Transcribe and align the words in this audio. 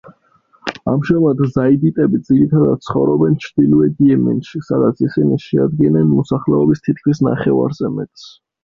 ამჟამად 0.93 1.43
ზაიდიტები 1.57 2.21
ძირითადად 2.31 2.81
ცხოვრობენ 2.87 3.37
ჩრდილოეთ 3.45 4.03
იემენში, 4.07 4.65
სადაც 4.71 5.07
ისინი 5.11 5.41
შეადგენენ 5.49 6.13
მოსახლეობის 6.19 6.87
თითქმის 6.91 7.25
ნახევარზე 7.31 7.97
მეტს. 8.01 8.31